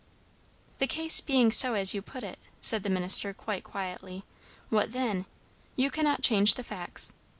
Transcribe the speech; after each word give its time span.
"The 0.79 0.87
case 0.87 1.21
being 1.21 1.51
so 1.51 1.75
as 1.75 1.93
you 1.93 2.01
put 2.01 2.23
it," 2.23 2.39
said 2.59 2.81
the 2.81 2.89
minister 2.89 3.33
quite 3.35 3.63
quietly, 3.63 4.23
"what 4.69 4.93
then? 4.93 5.27
You 5.75 5.91
cannot 5.91 6.23
change 6.23 6.55
the 6.55 6.63
facts. 6.63 7.13